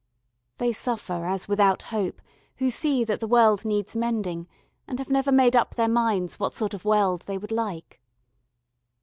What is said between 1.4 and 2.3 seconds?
without hope